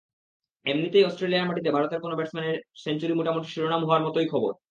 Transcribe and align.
এমনিতেই 0.65 1.05
অস্ট্রেলিয়ার 1.05 1.47
মাটিতে 1.47 1.69
ভারতের 1.71 1.99
কোনো 1.99 2.15
ব্যাটসম্যানের 2.15 2.57
সেঞ্চুরি 2.83 3.13
মোটামুটি 3.15 3.47
শিরোনাম 3.49 3.81
হওয়ার 3.85 4.05
মতোই 4.05 4.27
খবর। 4.27 4.51